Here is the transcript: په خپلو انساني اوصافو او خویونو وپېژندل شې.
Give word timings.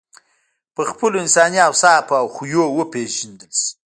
په 0.75 0.81
خپلو 0.89 1.15
انساني 1.23 1.59
اوصافو 1.69 2.13
او 2.21 2.27
خویونو 2.35 2.75
وپېژندل 2.77 3.51
شې. 3.59 3.67